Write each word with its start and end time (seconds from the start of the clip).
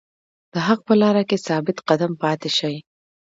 د 0.53 0.55
حق 0.67 0.79
په 0.87 0.93
لاره 1.01 1.23
کې 1.29 1.37
ثابت 1.47 1.77
قدم 1.89 2.11
پاتې 2.21 2.49
شئ. 2.57 2.75